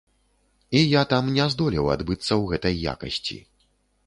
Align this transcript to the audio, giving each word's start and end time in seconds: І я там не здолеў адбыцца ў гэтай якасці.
І 0.71 0.81
я 0.99 1.03
там 1.11 1.29
не 1.35 1.45
здолеў 1.55 1.91
адбыцца 1.97 2.27
ў 2.27 2.55
гэтай 2.55 2.75
якасці. 2.97 3.39